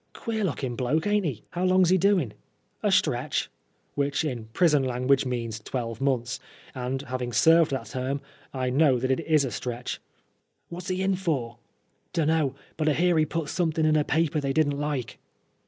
[0.13, 2.33] "Queer lookin* bloke, aint he?"—^^ How long's he doin'?
[2.49, 3.51] '*—" A stretch,"
[3.93, 6.39] which in prison lan guage means twelve months,
[6.73, 8.19] and having served that term,
[8.51, 10.01] I know that it is a stretch."
[10.69, 11.59] What's he in for?"—"
[12.13, 15.19] Dunno, but I hear he put somethin* in a paper they didn't like."